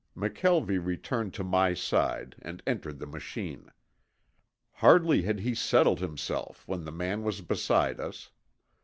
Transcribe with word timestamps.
McKelvie 0.17 0.83
returned 0.83 1.31
to 1.35 1.43
my 1.43 1.75
side 1.75 2.35
and 2.41 2.63
entered 2.65 2.97
the 2.97 3.05
machine. 3.05 3.69
Hardly 4.77 5.21
had 5.21 5.41
he 5.41 5.53
settled 5.53 5.99
himself 5.99 6.67
when 6.67 6.85
the 6.85 6.91
man 6.91 7.21
was 7.21 7.41
beside 7.41 7.99
us. 7.99 8.31